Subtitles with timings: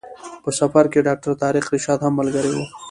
[0.43, 2.59] په سفر کې ډاکټر طارق رشاد هم ملګری و.